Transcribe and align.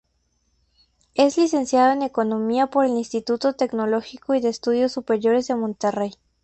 Es 1.13 1.37
licenciado 1.37 1.91
en 1.93 2.01
Economía 2.01 2.65
por 2.65 2.85
el 2.85 2.97
Instituto 2.97 3.53
Tecnológico 3.53 4.33
y 4.33 4.41
de 4.41 4.49
Estudios 4.49 4.93
Superiores 4.93 5.45
de 5.45 5.53
Monterrey. 5.55 6.13